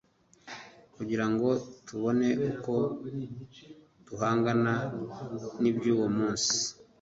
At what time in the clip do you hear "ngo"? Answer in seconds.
1.31-1.47